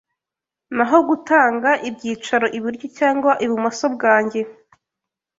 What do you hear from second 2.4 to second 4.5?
iburyo cyangwa ibumoso bwanjye